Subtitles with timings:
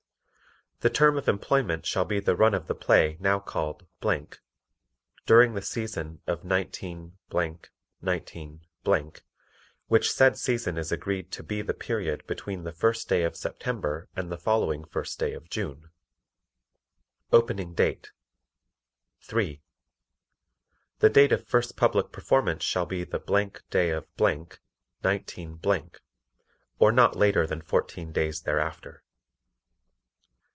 [0.83, 3.85] The term of employment shall be the Run of the Play now called
[5.27, 7.19] during the season of 19
[8.01, 8.61] 19
[9.85, 14.09] which said season is agreed to BE THE PERIOD BETWEEN THE FIRST DAY OF SEPTEMBER
[14.15, 15.91] AND THE FOLLOWING FIRST DAY OF JUNE.
[17.31, 18.09] Opening Date
[19.19, 19.61] 3.
[20.97, 23.19] The date of first public performance shall be the
[23.69, 25.59] day of, 19,
[26.79, 29.03] or not later than fourteen days thereafter.